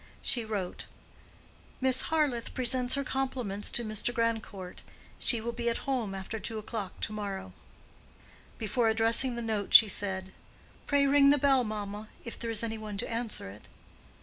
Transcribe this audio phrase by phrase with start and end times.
[0.23, 0.87] She wrote:
[1.79, 4.11] "Miss Harleth presents her compliments to Mr.
[4.11, 4.81] Grandcourt.
[5.19, 7.53] She will be at home after two o'clock to morrow."
[8.57, 10.33] Before addressing the note she said,
[10.87, 13.67] "Pray ring the bell, mamma, if there is any one to answer it."